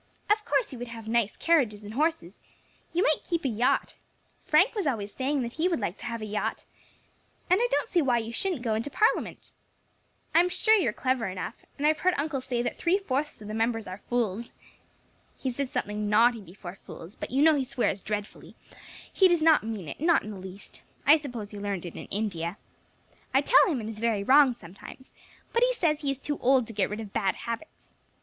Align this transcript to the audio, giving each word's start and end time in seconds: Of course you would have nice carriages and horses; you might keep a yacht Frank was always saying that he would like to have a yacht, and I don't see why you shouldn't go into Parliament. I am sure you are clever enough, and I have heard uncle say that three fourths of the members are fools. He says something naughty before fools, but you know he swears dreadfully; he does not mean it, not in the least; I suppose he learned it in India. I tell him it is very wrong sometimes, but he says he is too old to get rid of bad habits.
Of 0.31 0.43
course 0.45 0.73
you 0.73 0.79
would 0.79 0.87
have 0.87 1.07
nice 1.07 1.37
carriages 1.37 1.83
and 1.83 1.93
horses; 1.93 2.39
you 2.91 3.03
might 3.03 3.23
keep 3.23 3.45
a 3.45 3.49
yacht 3.49 3.97
Frank 4.43 4.73
was 4.73 4.87
always 4.87 5.13
saying 5.13 5.43
that 5.43 5.53
he 5.53 5.67
would 5.67 5.79
like 5.79 5.99
to 5.99 6.05
have 6.05 6.23
a 6.23 6.25
yacht, 6.25 6.65
and 7.51 7.61
I 7.61 7.67
don't 7.69 7.87
see 7.87 8.01
why 8.01 8.17
you 8.17 8.33
shouldn't 8.33 8.63
go 8.63 8.73
into 8.73 8.89
Parliament. 8.89 9.51
I 10.33 10.39
am 10.39 10.49
sure 10.49 10.73
you 10.73 10.89
are 10.89 10.91
clever 10.91 11.27
enough, 11.27 11.65
and 11.77 11.85
I 11.85 11.89
have 11.89 11.99
heard 11.99 12.15
uncle 12.17 12.41
say 12.41 12.63
that 12.63 12.77
three 12.79 12.97
fourths 12.97 13.39
of 13.43 13.47
the 13.47 13.53
members 13.53 13.85
are 13.85 13.99
fools. 14.09 14.51
He 15.37 15.51
says 15.51 15.69
something 15.69 16.09
naughty 16.09 16.41
before 16.41 16.79
fools, 16.83 17.15
but 17.15 17.29
you 17.29 17.43
know 17.43 17.53
he 17.53 17.63
swears 17.63 18.01
dreadfully; 18.01 18.55
he 19.13 19.27
does 19.27 19.43
not 19.43 19.63
mean 19.63 19.87
it, 19.87 19.99
not 19.99 20.23
in 20.23 20.31
the 20.31 20.37
least; 20.39 20.81
I 21.05 21.15
suppose 21.15 21.51
he 21.51 21.59
learned 21.59 21.85
it 21.85 21.95
in 21.95 22.07
India. 22.07 22.57
I 23.35 23.41
tell 23.41 23.67
him 23.67 23.79
it 23.79 23.87
is 23.87 23.99
very 23.99 24.23
wrong 24.23 24.55
sometimes, 24.55 25.11
but 25.53 25.61
he 25.61 25.73
says 25.73 26.01
he 26.01 26.09
is 26.09 26.17
too 26.17 26.39
old 26.39 26.65
to 26.65 26.73
get 26.73 26.89
rid 26.89 27.01
of 27.01 27.13
bad 27.13 27.35
habits. 27.35 27.91